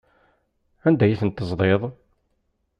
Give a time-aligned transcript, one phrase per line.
[0.87, 1.81] Anda ay ten-teẓḍiḍ?